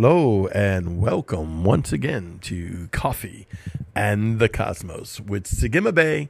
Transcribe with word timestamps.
Hello 0.00 0.46
and 0.54 1.00
welcome 1.00 1.64
once 1.64 1.92
again 1.92 2.38
to 2.42 2.88
Coffee 2.92 3.48
and 3.96 4.38
the 4.38 4.48
Cosmos 4.48 5.18
with 5.18 5.42
Sagima 5.42 5.92
Bay, 5.92 6.28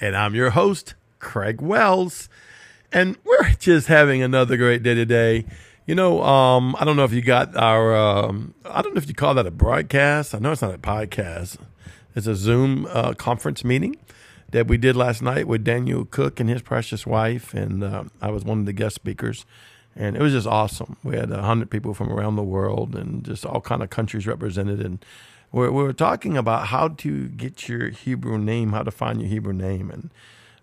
and 0.00 0.16
I'm 0.16 0.34
your 0.34 0.48
host, 0.48 0.94
Craig 1.18 1.60
Wells. 1.60 2.30
And 2.90 3.18
we're 3.22 3.50
just 3.58 3.88
having 3.88 4.22
another 4.22 4.56
great 4.56 4.82
day 4.82 4.94
today. 4.94 5.44
You 5.86 5.94
know, 5.94 6.22
um, 6.22 6.74
I 6.80 6.86
don't 6.86 6.96
know 6.96 7.04
if 7.04 7.12
you 7.12 7.20
got 7.20 7.54
our, 7.58 7.94
um, 7.94 8.54
I 8.64 8.80
don't 8.80 8.94
know 8.94 8.98
if 8.98 9.06
you 9.06 9.12
call 9.12 9.34
that 9.34 9.46
a 9.46 9.50
broadcast. 9.50 10.34
I 10.34 10.38
know 10.38 10.52
it's 10.52 10.62
not 10.62 10.74
a 10.74 10.78
podcast. 10.78 11.58
It's 12.16 12.26
a 12.26 12.34
Zoom 12.34 12.86
uh, 12.88 13.12
conference 13.12 13.64
meeting 13.64 13.96
that 14.48 14.66
we 14.66 14.78
did 14.78 14.96
last 14.96 15.20
night 15.20 15.46
with 15.46 15.62
Daniel 15.62 16.06
Cook 16.06 16.40
and 16.40 16.48
his 16.48 16.62
precious 16.62 17.06
wife, 17.06 17.52
and 17.52 17.84
uh, 17.84 18.04
I 18.22 18.30
was 18.30 18.44
one 18.44 18.60
of 18.60 18.64
the 18.64 18.72
guest 18.72 18.94
speakers 18.94 19.44
and 19.96 20.16
it 20.16 20.22
was 20.22 20.32
just 20.32 20.46
awesome. 20.46 20.96
We 21.02 21.16
had 21.16 21.30
hundred 21.30 21.70
people 21.70 21.94
from 21.94 22.10
around 22.12 22.36
the 22.36 22.42
world 22.42 22.94
and 22.94 23.24
just 23.24 23.44
all 23.44 23.60
kind 23.60 23.82
of 23.82 23.90
countries 23.90 24.26
represented, 24.26 24.80
and 24.80 25.04
we 25.52 25.68
we 25.68 25.82
were 25.82 25.92
talking 25.92 26.36
about 26.36 26.68
how 26.68 26.88
to 26.88 27.28
get 27.28 27.68
your 27.68 27.90
Hebrew 27.90 28.38
name, 28.38 28.72
how 28.72 28.82
to 28.82 28.90
find 28.90 29.20
your 29.20 29.28
Hebrew 29.28 29.52
name, 29.52 29.90
and 29.90 30.10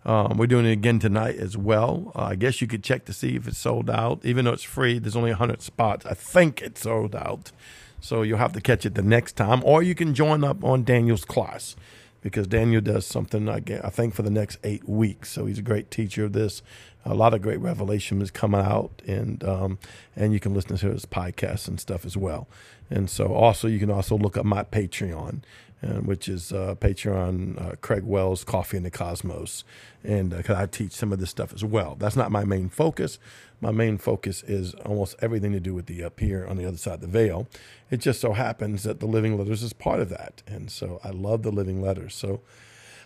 um, 0.06 0.38
we're 0.38 0.48
doing 0.48 0.66
it 0.66 0.72
again 0.72 1.00
tonight 1.00 1.36
as 1.36 1.58
well. 1.58 2.12
Uh, 2.16 2.24
I 2.24 2.36
guess 2.36 2.62
you 2.62 2.68
could 2.68 2.84
check 2.84 3.06
to 3.06 3.14
see 3.14 3.36
if 3.36 3.48
it's 3.48 3.58
sold 3.58 3.90
out, 3.90 4.22
even 4.24 4.46
though 4.46 4.54
it's 4.54 4.64
free. 4.64 5.00
There's 5.00 5.16
only 5.16 5.32
hundred 5.32 5.62
spots. 5.62 6.06
I 6.06 6.14
think 6.14 6.62
it's 6.62 6.82
sold 6.82 7.16
out, 7.16 7.52
so 8.00 8.22
you'll 8.22 8.38
have 8.38 8.54
to 8.54 8.62
catch 8.62 8.86
it 8.86 8.96
the 8.96 9.02
next 9.02 9.34
time, 9.36 9.62
or 9.66 9.84
you 9.84 9.96
can 9.96 10.14
join 10.14 10.44
up 10.44 10.64
on 10.64 10.84
Daniel's 10.84 11.26
class 11.26 11.76
because 12.22 12.48
Daniel 12.48 12.82
does 12.82 13.06
something 13.06 13.48
I 13.48 13.60
think 13.90 14.14
for 14.14 14.24
the 14.24 14.30
next 14.30 14.58
eight 14.64 14.88
weeks. 14.88 15.32
So 15.32 15.46
he's 15.46 15.60
a 15.60 15.64
great 15.64 15.92
teacher 15.92 16.26
of 16.26 16.34
this 16.34 16.62
a 17.10 17.14
lot 17.14 17.34
of 17.34 17.42
great 17.42 17.60
revelation 17.60 18.22
is 18.22 18.32
coming 18.32 18.62
out, 18.62 19.02
and 19.08 19.44
um, 19.44 19.80
and 20.16 20.34
you 20.34 20.40
can 20.40 20.54
listen 20.54 20.78
to 20.78 20.92
his 20.92 21.06
podcasts 21.06 21.68
and 21.68 21.80
stuff 21.80 22.06
as 22.06 22.18
well. 22.18 22.48
And 22.90 23.10
so 23.10 23.34
also 23.34 23.68
you 23.68 23.80
can 23.80 23.90
also 23.90 24.18
look 24.18 24.38
up 24.38 24.46
my 24.46 24.64
Patreon, 24.64 25.42
uh, 25.84 26.00
which 26.02 26.28
is 26.28 26.52
uh, 26.52 26.76
Patreon 26.80 27.62
uh, 27.62 27.76
Craig 27.82 28.04
Wells 28.04 28.44
Coffee 28.44 28.78
in 28.78 28.84
the 28.84 28.92
Cosmos, 28.92 29.64
and 30.04 30.32
because 30.32 30.58
uh, 30.58 30.62
I 30.62 30.66
teach 30.66 30.92
some 30.92 31.14
of 31.14 31.20
this 31.20 31.30
stuff 31.30 31.54
as 31.54 31.64
well. 31.64 31.96
That's 32.00 32.16
not 32.16 32.32
my 32.32 32.44
main 32.44 32.70
focus. 32.70 33.20
My 33.62 33.72
main 33.72 33.98
focus 33.98 34.44
is 34.44 34.74
almost 34.86 35.16
everything 35.20 35.52
to 35.54 35.60
do 35.60 35.74
with 35.74 35.88
the 35.88 36.04
up 36.04 36.20
here 36.20 36.46
on 36.48 36.58
the 36.58 36.66
other 36.66 36.78
side 36.78 36.96
of 36.96 37.02
the 37.02 37.08
veil. 37.08 37.48
It 37.92 37.98
just 37.98 38.22
so 38.22 38.34
happens 38.34 38.84
that 38.84 39.00
the 39.00 39.06
Living 39.06 39.38
Letters 39.38 39.64
is 39.64 39.74
part 39.74 40.00
of 40.00 40.10
that, 40.10 40.42
and 40.48 40.72
so 40.72 41.00
I 41.04 41.10
love 41.10 41.44
the 41.44 41.52
Living 41.52 41.82
Letters. 41.82 42.16
So. 42.16 42.42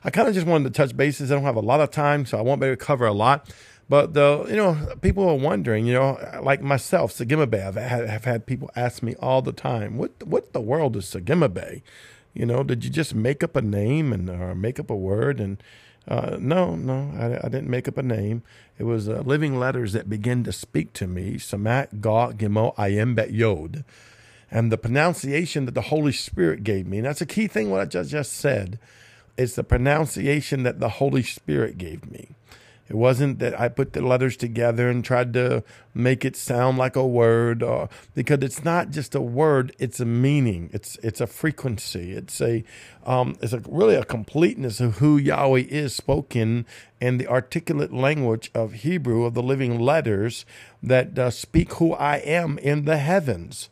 I 0.04 0.10
kind 0.10 0.28
of 0.28 0.34
just 0.34 0.48
wanted 0.48 0.64
to 0.64 0.72
touch 0.72 0.98
bases. 0.98 1.32
I 1.32 1.36
don't 1.36 1.44
have 1.44 1.56
a 1.56 1.60
lot 1.60 1.80
of 1.80 1.92
time, 1.92 2.26
so 2.26 2.40
I 2.40 2.42
won't 2.42 2.60
be 2.60 2.66
able 2.66 2.76
to 2.76 2.84
cover 2.84 3.06
a 3.06 3.14
lot. 3.14 3.54
But 3.92 4.14
the 4.14 4.46
you 4.48 4.56
know 4.56 4.96
people 5.02 5.28
are 5.28 5.36
wondering, 5.36 5.86
you 5.86 5.94
know, 5.94 6.18
like 6.42 6.62
myself, 6.62 7.12
Sagima 7.12 7.50
Bay. 7.50 7.62
I've 7.62 7.76
had, 7.76 8.10
have 8.10 8.24
had 8.24 8.46
people 8.46 8.72
ask 8.74 9.04
me 9.04 9.16
all 9.20 9.42
the 9.42 9.52
time, 9.52 9.98
what 9.98 10.24
what 10.24 10.54
the 10.54 10.62
world 10.62 10.96
is 10.96 11.06
Sagima 11.06 11.54
Bay? 11.54 11.84
You 12.34 12.46
know, 12.46 12.64
did 12.64 12.84
you 12.84 12.90
just 12.90 13.14
make 13.14 13.44
up 13.44 13.56
a 13.56 13.62
name 13.62 14.14
and 14.14 14.30
or 14.30 14.56
make 14.56 14.80
up 14.80 14.90
a 14.90 14.96
word? 14.96 15.40
And 15.40 15.62
uh, 16.08 16.38
no, 16.40 16.76
no, 16.76 17.12
I, 17.18 17.46
I, 17.46 17.50
didn't 17.50 17.70
make 17.70 17.88
up 17.88 17.98
a 17.98 18.04
name. 18.04 18.42
It 18.80 18.86
was 18.86 19.08
uh, 19.08 19.22
living 19.26 19.60
letters 19.60 19.94
that 19.94 20.10
began 20.10 20.44
to 20.46 20.52
speak 20.52 20.94
to 20.94 21.08
me. 21.08 21.36
Samat 21.36 22.02
Ga 22.02 22.32
Gimel 22.32 22.76
Ayin 22.76 23.14
Bet 23.16 23.32
Yod, 23.32 23.84
and 24.50 24.72
the 24.72 24.78
pronunciation 24.78 25.66
that 25.66 25.76
the 25.76 25.82
Holy 25.82 26.12
Spirit 26.12 26.64
gave 26.64 26.88
me. 26.88 26.98
And 26.98 27.06
that's 27.06 27.22
a 27.22 27.26
key 27.26 27.48
thing. 27.48 27.70
What 27.70 27.82
I 27.82 27.86
just 27.86 28.10
just 28.10 28.34
said. 28.34 28.80
It's 29.38 29.56
the 29.56 29.64
pronunciation 29.64 30.64
that 30.64 30.80
the 30.80 30.90
Holy 30.90 31.24
Spirit 31.24 31.78
gave 31.78 32.12
me. 32.12 32.30
It 32.92 32.98
wasn't 32.98 33.40
that 33.40 33.58
I 33.58 33.70
put 33.70 33.94
the 33.94 34.02
letters 34.02 34.36
together 34.36 34.90
and 34.90 35.02
tried 35.02 35.32
to 35.36 35.64
make 35.94 36.26
it 36.26 36.36
sound 36.36 36.78
like 36.78 36.98
a 36.98 37.08
word, 37.08 37.64
or 37.64 37.88
because 38.16 38.40
it's 38.42 38.66
not 38.66 38.90
just 38.90 39.16
a 39.16 39.22
word; 39.22 39.74
it's 39.80 40.02
a 40.02 40.06
meaning. 40.06 40.70
It's 40.74 40.98
it's 41.02 41.22
a 41.22 41.26
frequency. 41.26 42.12
It's 42.12 42.42
a 42.42 42.66
um, 43.06 43.38
it's 43.42 43.54
a 43.54 43.62
really 43.66 43.96
a 43.96 44.04
completeness 44.04 44.82
of 44.82 44.98
who 44.98 45.16
Yahweh 45.16 45.68
is 45.70 45.96
spoken 45.96 46.66
in 47.00 47.18
the 47.18 47.30
articulate 47.30 47.94
language 47.94 48.52
of 48.54 48.74
Hebrew 48.74 49.24
of 49.24 49.36
the 49.36 49.42
living 49.42 49.80
letters 49.80 50.46
that 50.84 51.18
uh, 51.18 51.30
speak 51.30 51.76
who 51.76 51.94
I 51.94 52.18
am 52.18 52.58
in 52.58 52.84
the 52.84 52.98
heavens. 52.98 53.70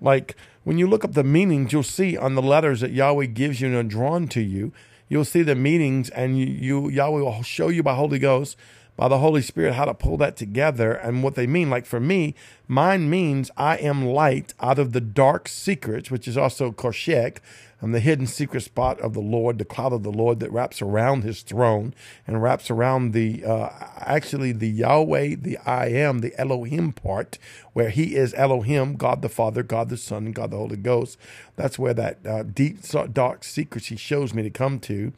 Like 0.00 0.34
when 0.64 0.76
you 0.76 0.88
look 0.88 1.04
up 1.04 1.12
the 1.12 1.22
meanings, 1.22 1.72
you'll 1.72 1.84
see 1.84 2.16
on 2.16 2.34
the 2.34 2.42
letters 2.42 2.80
that 2.80 2.90
Yahweh 2.90 3.26
gives 3.26 3.60
you 3.60 3.68
and 3.68 3.76
are 3.76 3.84
drawn 3.84 4.26
to 4.26 4.40
you 4.40 4.72
you'll 5.08 5.24
see 5.24 5.42
the 5.42 5.54
meanings 5.54 6.10
and 6.10 6.38
you, 6.38 6.46
you 6.46 6.88
Yahweh 6.90 7.20
will 7.20 7.42
show 7.42 7.68
you 7.68 7.82
by 7.82 7.94
Holy 7.94 8.18
Ghost, 8.18 8.56
by 8.96 9.08
the 9.08 9.18
Holy 9.18 9.42
Spirit, 9.42 9.74
how 9.74 9.84
to 9.84 9.94
pull 9.94 10.16
that 10.18 10.36
together 10.36 10.92
and 10.92 11.22
what 11.22 11.34
they 11.34 11.46
mean. 11.46 11.70
Like 11.70 11.86
for 11.86 12.00
me, 12.00 12.34
mine 12.66 13.08
means 13.10 13.50
I 13.56 13.76
am 13.76 14.06
light 14.06 14.54
out 14.60 14.78
of 14.78 14.92
the 14.92 15.00
dark 15.00 15.48
secrets, 15.48 16.10
which 16.10 16.26
is 16.26 16.36
also 16.36 16.72
Koshek, 16.72 17.38
and 17.80 17.94
the 17.94 18.00
hidden 18.00 18.26
secret 18.26 18.62
spot 18.62 18.98
of 19.00 19.12
the 19.12 19.20
Lord, 19.20 19.58
the 19.58 19.64
cloud 19.64 19.92
of 19.92 20.02
the 20.02 20.10
Lord 20.10 20.40
that 20.40 20.50
wraps 20.50 20.80
around 20.80 21.24
his 21.24 21.42
throne 21.42 21.94
and 22.26 22.42
wraps 22.42 22.70
around 22.70 23.12
the, 23.12 23.44
uh, 23.44 23.68
actually 23.98 24.52
the 24.52 24.68
Yahweh, 24.68 25.36
the 25.38 25.58
I 25.58 25.88
am, 25.88 26.20
the 26.20 26.38
Elohim 26.40 26.92
part, 26.92 27.38
where 27.74 27.90
he 27.90 28.16
is 28.16 28.32
Elohim, 28.34 28.96
God 28.96 29.20
the 29.20 29.28
Father, 29.28 29.62
God 29.62 29.90
the 29.90 29.98
Son, 29.98 30.26
and 30.26 30.34
God 30.34 30.52
the 30.52 30.56
Holy 30.56 30.76
Ghost. 30.78 31.18
That's 31.56 31.78
where 31.78 31.94
that 31.94 32.26
uh, 32.26 32.44
deep, 32.44 32.78
dark 33.12 33.44
secrets 33.44 33.88
he 33.88 33.96
shows 33.96 34.32
me 34.32 34.42
to 34.42 34.50
come 34.50 34.80
to. 34.80 35.12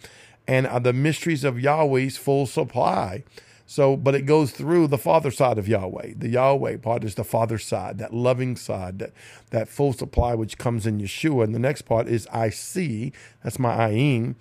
And 0.49 0.67
uh, 0.67 0.81
the 0.81 0.93
mysteries 0.93 1.45
of 1.45 1.61
Yahweh's 1.61 2.17
full 2.17 2.47
supply. 2.47 3.23
So, 3.71 3.99
but 3.99 4.15
it 4.15 4.23
goes 4.23 4.51
through 4.51 4.87
the 4.87 4.97
father 4.97 5.31
side 5.31 5.59
of 5.59 5.69
Yahweh. 5.69 6.15
The 6.17 6.31
Yahweh 6.31 6.79
part 6.79 7.05
is 7.05 7.17
the 7.17 7.23
father 7.23 7.59
side, 7.59 7.99
that 7.99 8.15
loving 8.15 8.57
side, 8.57 8.99
that, 8.99 9.13
that 9.51 9.69
full 9.69 9.93
supply 9.93 10.33
which 10.33 10.57
comes 10.57 10.87
in 10.87 10.99
Yeshua. 10.99 11.45
And 11.45 11.55
the 11.55 11.59
next 11.59 11.83
part 11.83 12.09
is 12.09 12.27
I 12.33 12.49
see, 12.49 13.13
that's 13.45 13.59
my 13.59 13.77
ayin, 13.77 14.37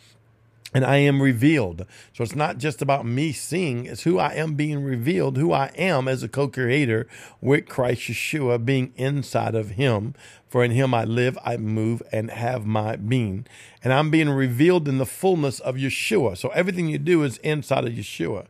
and 0.74 0.86
I 0.86 0.98
am 0.98 1.22
revealed. 1.22 1.86
So 2.14 2.24
it's 2.24 2.38
not 2.38 2.58
just 2.58 2.82
about 2.82 3.06
me 3.06 3.34
seeing, 3.34 3.86
it's 3.86 4.04
who 4.04 4.18
I 4.18 4.32
am 4.34 4.54
being 4.54 4.82
revealed, 4.82 5.36
who 5.36 5.52
I 5.52 5.74
am 5.76 6.08
as 6.08 6.24
a 6.24 6.30
co 6.30 6.48
creator 6.48 7.06
with 7.42 7.68
Christ 7.68 8.04
Yeshua 8.04 8.64
being 8.64 8.94
inside 8.96 9.56
of 9.56 9.72
Him. 9.72 10.16
For 10.48 10.64
in 10.64 10.72
Him 10.72 10.94
I 10.94 11.04
live, 11.04 11.38
I 11.44 11.58
move, 11.58 12.02
and 12.14 12.32
have 12.32 12.66
my 12.66 12.96
being. 12.96 13.46
And 13.84 13.92
I'm 13.92 14.10
being 14.10 14.30
revealed 14.30 14.88
in 14.88 15.00
the 15.00 15.06
fullness 15.06 15.60
of 15.60 15.76
Yeshua. 15.76 16.38
So 16.38 16.48
everything 16.50 16.88
you 16.88 16.98
do 16.98 17.24
is 17.24 17.40
inside 17.40 17.84
of 17.84 17.92
Yeshua 17.92 18.48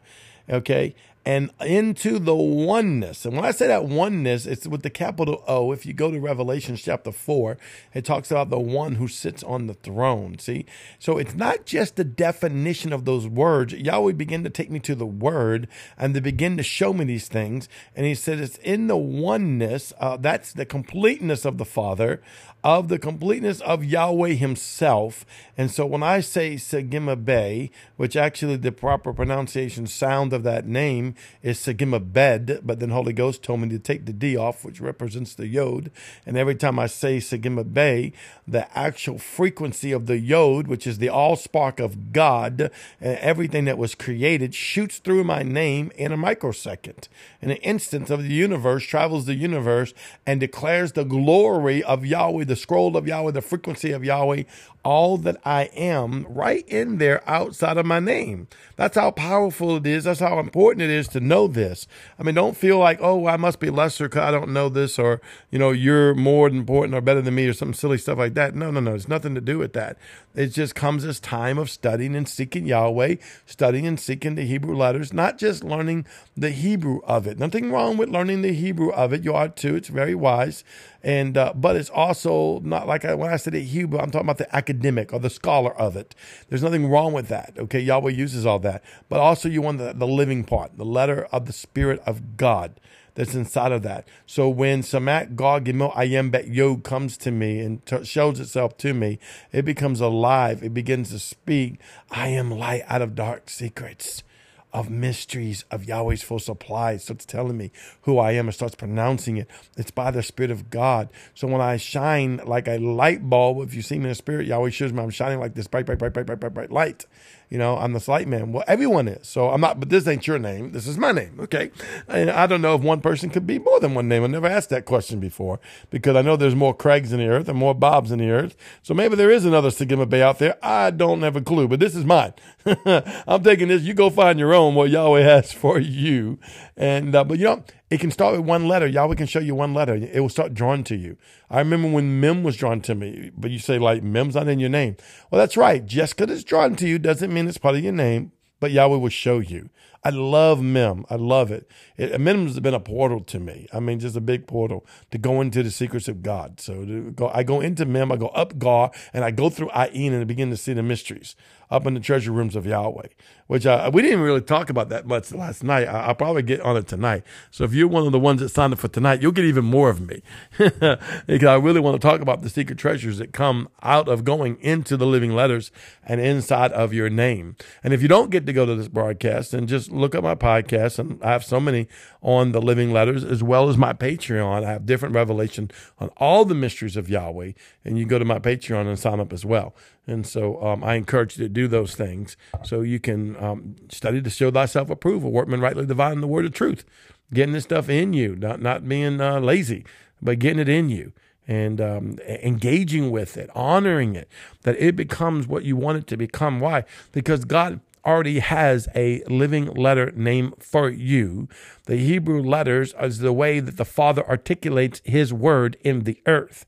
okay, 0.49 0.95
and 1.27 1.51
into 1.59 2.19
the 2.19 2.33
oneness. 2.33 3.25
And 3.25 3.35
when 3.35 3.43
I 3.43 3.51
say 3.51 3.67
that 3.67 3.83
oneness, 3.83 4.45
it's 4.45 4.65
with 4.65 4.81
the 4.81 4.89
capital 4.89 5.43
O. 5.45 5.73
If 5.73 5.85
you 5.85 5.91
go 5.91 6.09
to 6.09 6.21
Revelation 6.21 6.77
chapter 6.77 7.11
4, 7.11 7.57
it 7.93 8.05
talks 8.05 8.31
about 8.31 8.49
the 8.49 8.57
one 8.57 8.95
who 8.95 9.09
sits 9.09 9.43
on 9.43 9.67
the 9.67 9.73
throne. 9.73 10.39
See? 10.39 10.65
So 10.99 11.17
it's 11.17 11.35
not 11.35 11.65
just 11.65 11.97
the 11.97 12.05
definition 12.05 12.93
of 12.93 13.03
those 13.03 13.27
words. 13.27 13.73
Yahweh 13.73 14.13
began 14.13 14.45
to 14.45 14.49
take 14.49 14.71
me 14.71 14.79
to 14.79 14.95
the 14.95 15.05
word 15.05 15.67
and 15.97 16.13
to 16.13 16.21
begin 16.21 16.55
to 16.55 16.63
show 16.63 16.93
me 16.93 17.03
these 17.03 17.27
things. 17.27 17.67
And 17.93 18.05
he 18.05 18.15
said 18.15 18.39
it's 18.39 18.57
in 18.59 18.87
the 18.87 18.95
oneness, 18.95 19.91
uh, 19.99 20.15
that's 20.15 20.53
the 20.53 20.65
completeness 20.65 21.43
of 21.43 21.57
the 21.57 21.65
Father, 21.65 22.21
of 22.63 22.87
the 22.87 22.99
completeness 22.99 23.61
of 23.61 23.83
Yahweh 23.83 24.33
himself. 24.33 25.25
And 25.57 25.71
so 25.71 25.85
when 25.85 26.03
I 26.03 26.21
say 26.21 26.55
Sagima 26.55 27.23
Bay, 27.23 27.69
which 27.97 28.15
actually 28.15 28.55
the 28.55 28.71
proper 28.71 29.13
pronunciation 29.13 29.87
sound 29.87 30.31
of 30.31 30.43
that 30.43 30.65
name 30.65 31.15
is 31.41 31.59
Sagima 31.59 31.99
Bed, 31.99 32.61
but 32.63 32.79
then 32.79 32.89
Holy 32.89 33.13
Ghost 33.13 33.43
told 33.43 33.61
me 33.61 33.69
to 33.69 33.79
take 33.79 34.05
the 34.05 34.13
D 34.13 34.35
off, 34.37 34.63
which 34.63 34.81
represents 34.81 35.33
the 35.33 35.47
Yod. 35.47 35.91
And 36.25 36.37
every 36.37 36.55
time 36.55 36.79
I 36.79 36.87
say 36.87 37.17
Sagima 37.17 37.71
Bay, 37.71 38.13
the 38.47 38.67
actual 38.77 39.19
frequency 39.19 39.91
of 39.91 40.05
the 40.05 40.19
Yod, 40.19 40.67
which 40.67 40.87
is 40.87 40.97
the 40.97 41.09
all 41.09 41.35
spark 41.35 41.79
of 41.79 42.13
God, 42.13 42.71
and 43.01 43.17
everything 43.17 43.65
that 43.65 43.77
was 43.77 43.95
created, 43.95 44.55
shoots 44.55 44.97
through 44.99 45.23
my 45.23 45.43
name 45.43 45.91
in 45.95 46.11
a 46.11 46.17
microsecond. 46.17 47.07
In 47.41 47.51
an 47.51 47.57
instant 47.57 48.09
of 48.09 48.23
the 48.23 48.33
universe, 48.33 48.83
travels 48.83 49.25
the 49.25 49.35
universe 49.35 49.93
and 50.25 50.39
declares 50.39 50.93
the 50.93 51.03
glory 51.03 51.83
of 51.83 52.05
Yahweh, 52.05 52.45
the 52.45 52.55
scroll 52.55 52.97
of 52.97 53.07
Yahweh, 53.07 53.31
the 53.31 53.41
frequency 53.41 53.91
of 53.91 54.03
Yahweh, 54.03 54.43
all 54.83 55.17
that 55.17 55.35
I 55.43 55.63
am 55.75 56.25
right 56.29 56.67
in 56.67 56.97
there 56.97 57.21
outside 57.29 57.77
of 57.77 57.85
my 57.85 57.99
name. 57.99 58.47
That's 58.77 58.95
how 58.95 59.11
powerful 59.11 59.75
it 59.75 59.85
is. 59.85 60.05
That's 60.05 60.21
how 60.21 60.39
important 60.39 60.81
it 60.81 60.89
is 60.89 61.06
to 61.09 61.19
know 61.19 61.47
this. 61.47 61.87
I 62.19 62.23
mean, 62.23 62.35
don't 62.35 62.57
feel 62.57 62.77
like, 62.77 62.99
oh, 63.01 63.27
I 63.27 63.37
must 63.37 63.59
be 63.59 63.69
lesser 63.69 64.07
because 64.07 64.23
I 64.23 64.31
don't 64.31 64.53
know 64.53 64.69
this, 64.69 64.97
or, 64.97 65.21
you 65.51 65.59
know, 65.59 65.71
you're 65.71 66.13
more 66.13 66.47
important 66.47 66.95
or 66.95 67.01
better 67.01 67.21
than 67.21 67.35
me, 67.35 67.47
or 67.47 67.53
some 67.53 67.73
silly 67.73 67.97
stuff 67.97 68.17
like 68.17 68.33
that. 68.35 68.55
No, 68.55 68.71
no, 68.71 68.79
no. 68.79 68.95
It's 68.95 69.07
nothing 69.07 69.35
to 69.35 69.41
do 69.41 69.57
with 69.57 69.73
that. 69.73 69.97
It 70.35 70.47
just 70.47 70.75
comes 70.75 71.03
as 71.03 71.19
time 71.19 71.57
of 71.57 71.69
studying 71.69 72.15
and 72.15 72.27
seeking 72.27 72.65
Yahweh, 72.65 73.15
studying 73.45 73.87
and 73.87 73.99
seeking 73.99 74.35
the 74.35 74.45
Hebrew 74.45 74.75
letters, 74.75 75.11
not 75.11 75.37
just 75.37 75.63
learning 75.63 76.05
the 76.35 76.51
Hebrew 76.51 77.01
of 77.05 77.25
it. 77.25 77.39
Nothing 77.39 77.71
wrong 77.71 77.97
with 77.97 78.09
learning 78.09 78.43
the 78.43 78.53
Hebrew 78.53 78.91
of 78.91 79.13
it. 79.13 79.23
You 79.23 79.35
ought 79.35 79.55
to. 79.57 79.75
It's 79.75 79.89
very 79.89 80.13
wise. 80.15 80.63
And 81.07 81.37
uh, 81.37 81.53
but 81.55 81.77
it's 81.77 81.89
also 81.89 82.59
not 82.59 82.85
like 82.85 83.05
I, 83.05 83.15
when 83.15 83.31
I 83.31 83.37
said 83.37 83.53
the 83.53 83.63
Hebrew, 83.63 83.97
I'm 83.97 84.11
talking 84.11 84.25
about 84.25 84.39
the 84.39 84.53
academic 84.53 85.13
or 85.13 85.21
the 85.21 85.29
scholar 85.29 85.73
of 85.77 85.95
it. 85.95 86.13
There's 86.49 86.61
nothing 86.61 86.87
wrong 86.89 87.13
with 87.13 87.29
that. 87.29 87.53
Okay, 87.57 87.79
Yahweh 87.79 88.11
uses 88.11 88.45
all 88.45 88.59
that, 88.59 88.83
but 89.07 89.21
also 89.21 89.47
you 89.47 89.61
want 89.61 89.77
the, 89.77 89.93
the 89.93 90.05
living 90.05 90.43
part, 90.43 90.77
the 90.77 90.83
letter 90.83 91.23
of 91.31 91.45
the 91.45 91.53
Spirit 91.53 92.01
of 92.05 92.35
God 92.35 92.81
that's 93.15 93.33
inside 93.33 93.71
of 93.71 93.83
that. 93.83 94.05
So 94.25 94.49
when 94.49 94.81
Samak 94.81 95.37
God 95.37 95.63
Gimel 95.63 95.93
Ayin 95.93 96.29
Bet 96.29 96.49
Yod 96.49 96.83
comes 96.83 97.15
to 97.19 97.31
me 97.31 97.61
and 97.61 97.85
t- 97.85 98.03
shows 98.03 98.41
itself 98.41 98.77
to 98.79 98.93
me, 98.93 99.17
it 99.53 99.63
becomes 99.63 100.01
alive. 100.01 100.61
It 100.61 100.73
begins 100.73 101.11
to 101.11 101.19
speak. 101.19 101.79
I 102.11 102.27
am 102.27 102.51
light 102.51 102.83
out 102.85 103.01
of 103.01 103.15
dark 103.15 103.49
secrets 103.49 104.23
of 104.73 104.89
mysteries 104.89 105.65
of 105.71 105.85
Yahweh's 105.85 106.21
full 106.21 106.39
supply. 106.39 106.97
Starts 106.97 107.25
telling 107.25 107.57
me 107.57 107.71
who 108.01 108.17
I 108.17 108.33
am. 108.33 108.49
It 108.49 108.53
starts 108.53 108.75
pronouncing 108.75 109.37
it. 109.37 109.47
It's 109.75 109.91
by 109.91 110.11
the 110.11 110.23
Spirit 110.23 110.51
of 110.51 110.69
God. 110.69 111.09
So 111.33 111.47
when 111.47 111.61
I 111.61 111.77
shine 111.77 112.41
like 112.45 112.67
a 112.67 112.77
light 112.77 113.29
bulb, 113.29 113.67
if 113.67 113.73
you 113.73 113.81
see 113.81 113.97
me 113.97 114.05
in 114.05 114.09
the 114.09 114.15
Spirit, 114.15 114.47
Yahweh 114.47 114.69
shows 114.69 114.93
me 114.93 115.01
I'm 115.01 115.09
shining 115.09 115.39
like 115.39 115.53
this 115.53 115.67
bright, 115.67 115.85
bright, 115.85 115.99
bright, 115.99 116.13
bright, 116.13 116.25
bright, 116.25 116.39
bright, 116.39 116.53
bright 116.53 116.71
light. 116.71 117.05
You 117.49 117.57
know, 117.57 117.77
I'm 117.77 117.93
the 117.93 117.99
slight 118.01 118.27
man. 118.27 118.51
Well, 118.51 118.65
everyone 118.67 119.07
is. 119.07 119.27
So 119.27 119.49
I'm 119.49 119.61
not, 119.61 119.79
but 119.79 119.89
this 119.89 120.05
ain't 120.07 120.27
your 120.27 120.37
name. 120.37 120.73
This 120.73 120.85
is 120.85 120.97
my 120.97 121.13
name. 121.13 121.37
Okay. 121.39 121.71
And 122.07 122.29
I 122.29 122.45
don't 122.45 122.61
know 122.61 122.75
if 122.75 122.81
one 122.81 122.99
person 122.99 123.29
could 123.29 123.47
be 123.47 123.57
more 123.57 123.79
than 123.79 123.93
one 123.93 124.09
name. 124.09 124.23
I 124.23 124.27
never 124.27 124.47
asked 124.47 124.69
that 124.71 124.85
question 124.85 125.19
before 125.19 125.59
because 125.89 126.15
I 126.17 126.21
know 126.21 126.35
there's 126.35 126.55
more 126.55 126.73
Craigs 126.73 127.13
in 127.13 127.19
the 127.19 127.27
earth 127.27 127.47
and 127.47 127.57
more 127.57 127.73
Bobs 127.73 128.11
in 128.11 128.19
the 128.19 128.29
earth. 128.29 128.57
So 128.83 128.93
maybe 128.93 129.15
there 129.15 129.31
is 129.31 129.45
another 129.45 129.69
Sagima 129.69 130.09
Bay 130.09 130.21
out 130.21 130.39
there. 130.39 130.57
I 130.61 130.91
don't 130.91 131.21
have 131.21 131.37
a 131.37 131.41
clue, 131.41 131.69
but 131.69 131.79
this 131.79 131.95
is 131.95 132.03
mine. 132.03 132.33
I'm 132.85 133.43
taking 133.43 133.69
this. 133.69 133.83
You 133.83 133.93
go 133.93 134.09
find 134.09 134.37
your 134.37 134.53
own 134.53 134.75
what 134.75 134.89
Yahweh 134.89 135.21
has 135.21 135.53
for 135.53 135.79
you. 135.79 136.39
And, 136.75 137.15
uh, 137.15 137.23
but 137.23 137.39
you 137.39 137.45
know, 137.45 137.63
it 137.89 138.01
can 138.01 138.11
start 138.11 138.35
with 138.35 138.45
one 138.45 138.67
letter. 138.67 138.85
Yahweh 138.85 139.15
can 139.15 139.27
show 139.27 139.39
you 139.39 139.55
one 139.55 139.73
letter. 139.73 139.95
It 139.95 140.19
will 140.19 140.27
start 140.27 140.53
drawn 140.53 140.83
to 140.85 140.95
you. 140.95 141.15
I 141.49 141.59
remember 141.59 141.89
when 141.89 142.19
Mem 142.19 142.43
was 142.43 142.57
drawn 142.57 142.81
to 142.81 142.95
me, 142.95 143.31
but 143.37 143.51
you 143.51 143.59
say 143.59 143.79
like 143.79 144.03
Mem's 144.03 144.35
not 144.35 144.49
in 144.49 144.59
your 144.59 144.69
name. 144.69 144.97
Well, 145.31 145.39
that's 145.39 145.55
right. 145.55 145.85
Just 145.85 146.17
because 146.17 146.33
it's 146.35 146.43
drawn 146.43 146.75
to 146.77 146.87
you 146.87 146.99
doesn't 146.99 147.33
mean 147.33 147.36
it's 147.45 147.57
part 147.57 147.75
of 147.75 147.83
your 147.83 147.93
name, 147.93 148.31
but 148.59 148.71
Yahweh 148.71 148.97
will 148.97 149.09
show 149.09 149.39
you. 149.39 149.69
I 150.03 150.09
love 150.09 150.61
Mem. 150.61 151.05
I 151.09 151.15
love 151.15 151.51
it. 151.51 151.69
it 151.97 152.19
Mem's 152.19 152.59
been 152.59 152.73
a 152.73 152.79
portal 152.79 153.21
to 153.21 153.39
me. 153.39 153.67
I 153.73 153.79
mean, 153.79 153.99
just 153.99 154.15
a 154.15 154.21
big 154.21 154.47
portal 154.47 154.85
to 155.11 155.17
go 155.17 155.41
into 155.41 155.63
the 155.63 155.71
secrets 155.71 156.07
of 156.07 156.23
God. 156.23 156.59
So 156.59 157.11
go, 157.15 157.29
I 157.33 157.43
go 157.43 157.61
into 157.61 157.85
Mem, 157.85 158.11
I 158.11 158.15
go 158.15 158.27
up 158.27 158.57
Gar, 158.57 158.91
and 159.13 159.23
I 159.23 159.31
go 159.31 159.49
through 159.49 159.69
Ayin 159.69 160.11
and 160.11 160.21
I 160.21 160.25
begin 160.25 160.49
to 160.49 160.57
see 160.57 160.73
the 160.73 160.83
mysteries 160.83 161.35
up 161.69 161.85
in 161.85 161.93
the 161.93 161.99
treasure 161.99 162.31
rooms 162.31 162.55
of 162.55 162.65
Yahweh, 162.65 163.07
which 163.47 163.65
uh, 163.65 163.89
we 163.93 164.01
didn't 164.01 164.21
really 164.21 164.41
talk 164.41 164.69
about 164.69 164.89
that 164.89 165.05
much 165.05 165.33
last 165.33 165.63
night. 165.63 165.87
I, 165.87 166.07
will 166.07 166.15
probably 166.15 166.43
get 166.43 166.61
on 166.61 166.77
it 166.77 166.87
tonight. 166.87 167.23
So 167.51 167.65
if 167.65 167.73
you're 167.73 167.87
one 167.87 168.05
of 168.05 168.11
the 168.11 168.19
ones 168.19 168.39
that 168.39 168.49
signed 168.49 168.73
up 168.73 168.79
for 168.79 168.87
tonight, 168.87 169.21
you'll 169.21 169.33
get 169.33 169.45
even 169.45 169.65
more 169.65 169.89
of 169.89 169.99
me 169.99 170.21
because 170.57 171.43
I 171.43 171.55
really 171.55 171.81
want 171.81 171.99
to 171.99 172.07
talk 172.07 172.21
about 172.21 172.41
the 172.41 172.49
secret 172.49 172.77
treasures 172.77 173.17
that 173.17 173.33
come 173.33 173.67
out 173.83 174.07
of 174.07 174.23
going 174.23 174.57
into 174.61 174.95
the 174.95 175.05
living 175.05 175.33
letters 175.33 175.71
and 176.05 176.21
inside 176.21 176.71
of 176.71 176.93
your 176.93 177.09
name. 177.09 177.57
And 177.83 177.93
if 177.93 178.01
you 178.01 178.07
don't 178.07 178.29
get 178.29 178.45
to 178.45 178.53
go 178.53 178.65
to 178.65 178.75
this 178.75 178.87
broadcast, 178.87 179.51
then 179.51 179.67
just 179.67 179.86
look 179.89 180.15
up 180.15 180.23
my 180.23 180.35
podcast. 180.35 180.99
And 180.99 181.21
I 181.23 181.31
have 181.31 181.43
so 181.43 181.59
many 181.59 181.87
on 182.21 182.51
the 182.51 182.61
living 182.61 182.91
letters 182.91 183.23
as 183.23 183.43
well 183.43 183.69
as 183.69 183.77
my 183.77 183.93
Patreon. 183.93 184.63
I 184.63 184.71
have 184.71 184.85
different 184.85 185.15
revelation 185.15 185.71
on 185.99 186.09
all 186.17 186.45
the 186.45 186.55
mysteries 186.55 186.97
of 186.97 187.09
Yahweh. 187.09 187.53
And 187.85 187.97
you 187.97 188.05
go 188.05 188.19
to 188.19 188.25
my 188.25 188.39
Patreon 188.39 188.87
and 188.87 188.97
sign 188.97 189.19
up 189.19 189.33
as 189.33 189.45
well. 189.45 189.75
And 190.05 190.25
so 190.25 190.63
um, 190.63 190.83
I 190.83 190.95
encourage 190.95 191.37
you 191.37 191.45
to 191.45 191.49
do 191.49 191.67
those 191.67 191.95
things 191.95 192.37
so 192.63 192.81
you 192.81 192.99
can 192.99 193.35
um, 193.43 193.75
study 193.89 194.21
to 194.21 194.29
show 194.29 194.51
thyself 194.51 194.89
approval, 194.89 195.31
workman 195.31 195.61
rightly 195.61 195.85
dividing 195.85 196.21
the 196.21 196.27
word 196.27 196.45
of 196.45 196.53
truth, 196.53 196.85
getting 197.33 197.53
this 197.53 197.65
stuff 197.65 197.89
in 197.89 198.13
you, 198.13 198.35
not, 198.35 198.61
not 198.61 198.87
being 198.87 199.19
uh, 199.19 199.39
lazy, 199.39 199.85
but 200.21 200.39
getting 200.39 200.59
it 200.59 200.69
in 200.69 200.89
you 200.89 201.11
and 201.47 201.79
um, 201.79 202.17
engaging 202.27 203.09
with 203.09 203.37
it, 203.37 203.49
honoring 203.55 204.15
it, 204.15 204.29
that 204.63 204.75
it 204.79 204.95
becomes 204.95 205.47
what 205.47 205.63
you 205.63 205.75
want 205.75 205.97
it 205.97 206.07
to 206.07 206.17
become. 206.17 206.59
Why? 206.59 206.83
Because 207.13 207.45
God 207.45 207.79
already 208.07 208.39
has 208.39 208.87
a 208.95 209.21
living 209.27 209.65
letter 209.65 210.11
name 210.11 210.53
for 210.59 210.89
you. 210.89 211.49
The 211.85 211.97
Hebrew 211.97 212.41
letters 212.41 212.95
is 212.99 213.19
the 213.19 213.33
way 213.33 213.59
that 213.59 213.77
the 213.77 213.85
Father 213.85 214.27
articulates 214.27 215.01
his 215.03 215.33
word 215.33 215.77
in 215.83 216.05
the 216.05 216.21
earth. 216.25 216.65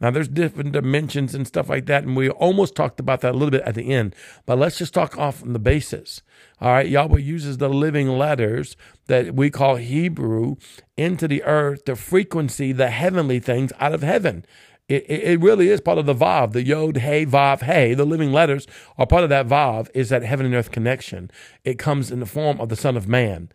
Now, 0.00 0.10
there's 0.10 0.28
different 0.28 0.72
dimensions 0.72 1.34
and 1.34 1.46
stuff 1.46 1.70
like 1.70 1.86
that, 1.86 2.04
and 2.04 2.14
we 2.14 2.28
almost 2.28 2.74
talked 2.74 3.00
about 3.00 3.22
that 3.22 3.32
a 3.32 3.38
little 3.38 3.50
bit 3.50 3.62
at 3.62 3.74
the 3.74 3.92
end. 3.94 4.14
But 4.44 4.58
let's 4.58 4.76
just 4.76 4.92
talk 4.92 5.16
off 5.16 5.42
on 5.42 5.54
the 5.54 5.58
basis. 5.58 6.20
All 6.60 6.70
right, 6.70 6.88
Yahweh 6.88 7.18
uses 7.18 7.56
the 7.56 7.70
living 7.70 8.08
letters 8.08 8.76
that 9.06 9.34
we 9.34 9.48
call 9.48 9.76
Hebrew 9.76 10.56
into 10.98 11.26
the 11.26 11.42
earth 11.44 11.86
to 11.86 11.96
frequency 11.96 12.72
the 12.72 12.90
heavenly 12.90 13.40
things 13.40 13.72
out 13.80 13.94
of 13.94 14.02
heaven. 14.02 14.44
It, 14.88 15.04
it, 15.10 15.40
really 15.40 15.68
is 15.68 15.80
part 15.80 15.98
of 15.98 16.06
the 16.06 16.14
Vav, 16.14 16.52
the 16.52 16.62
Yod, 16.62 16.98
Hey, 16.98 17.26
Vav, 17.26 17.62
Hey. 17.62 17.94
The 17.94 18.04
living 18.04 18.32
letters 18.32 18.68
are 18.96 19.06
part 19.06 19.24
of 19.24 19.30
that 19.30 19.48
Vav, 19.48 19.88
is 19.94 20.10
that 20.10 20.22
heaven 20.22 20.46
and 20.46 20.54
earth 20.54 20.70
connection. 20.70 21.28
It 21.64 21.76
comes 21.76 22.12
in 22.12 22.20
the 22.20 22.26
form 22.26 22.60
of 22.60 22.68
the 22.68 22.76
Son 22.76 22.96
of 22.96 23.08
Man. 23.08 23.50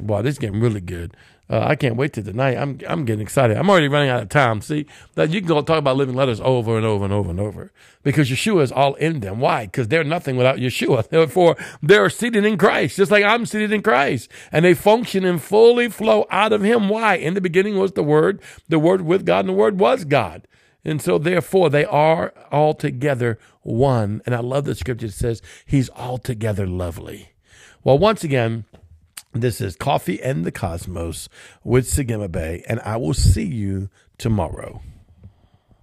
Wow, 0.00 0.22
this 0.22 0.34
is 0.34 0.38
getting 0.38 0.60
really 0.60 0.80
good. 0.80 1.14
Uh, 1.50 1.66
I 1.66 1.74
can't 1.76 1.96
wait 1.96 2.14
to 2.14 2.22
tonight. 2.22 2.56
I'm 2.56 2.78
I'm 2.88 3.04
getting 3.04 3.20
excited. 3.20 3.58
I'm 3.58 3.68
already 3.68 3.88
running 3.88 4.08
out 4.08 4.22
of 4.22 4.30
time. 4.30 4.62
See 4.62 4.86
that 5.16 5.28
you 5.28 5.40
can 5.40 5.48
go 5.48 5.60
talk 5.60 5.78
about 5.78 5.96
living 5.98 6.14
letters 6.14 6.40
over 6.40 6.78
and 6.78 6.86
over 6.86 7.04
and 7.04 7.12
over 7.12 7.28
and 7.28 7.40
over 7.40 7.72
because 8.02 8.30
Yeshua 8.30 8.62
is 8.62 8.72
all 8.72 8.94
in 8.94 9.20
them. 9.20 9.40
Why? 9.40 9.66
Because 9.66 9.88
they're 9.88 10.04
nothing 10.04 10.36
without 10.36 10.56
Yeshua. 10.56 11.06
Therefore, 11.10 11.56
they're 11.82 12.08
seated 12.08 12.46
in 12.46 12.56
Christ, 12.56 12.96
just 12.96 13.10
like 13.10 13.24
I'm 13.24 13.44
seated 13.44 13.72
in 13.72 13.82
Christ, 13.82 14.30
and 14.50 14.64
they 14.64 14.72
function 14.72 15.26
and 15.26 15.42
fully 15.42 15.90
flow 15.90 16.26
out 16.30 16.52
of 16.52 16.62
Him. 16.62 16.88
Why? 16.88 17.16
In 17.16 17.34
the 17.34 17.42
beginning 17.42 17.76
was 17.76 17.92
the 17.92 18.04
Word, 18.04 18.40
the 18.70 18.78
Word 18.78 19.02
with 19.02 19.26
God, 19.26 19.40
and 19.40 19.50
the 19.50 19.52
Word 19.52 19.78
was 19.78 20.04
God. 20.04 20.46
And 20.84 21.00
so, 21.00 21.18
therefore, 21.18 21.70
they 21.70 21.84
are 21.84 22.34
altogether 22.50 23.38
one. 23.62 24.22
And 24.26 24.34
I 24.34 24.40
love 24.40 24.64
the 24.64 24.74
scripture 24.74 25.06
that 25.06 25.12
says 25.12 25.42
He's 25.64 25.90
altogether 25.90 26.66
lovely. 26.66 27.30
Well, 27.84 27.98
once 27.98 28.24
again. 28.24 28.64
This 29.34 29.62
is 29.62 29.76
Coffee 29.76 30.22
and 30.22 30.44
the 30.44 30.52
Cosmos 30.52 31.30
with 31.64 31.86
Sagima 31.86 32.30
Bay, 32.30 32.62
and 32.68 32.80
I 32.80 32.98
will 32.98 33.14
see 33.14 33.46
you 33.46 33.88
tomorrow. 34.18 34.82